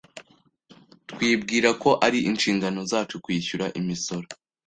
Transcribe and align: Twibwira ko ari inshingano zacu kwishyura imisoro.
Twibwira 1.11 1.69
ko 1.81 1.89
ari 2.05 2.19
inshingano 2.29 2.79
zacu 2.91 3.15
kwishyura 3.23 3.65
imisoro. 3.79 4.27